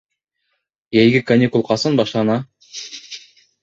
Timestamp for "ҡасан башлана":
1.71-2.43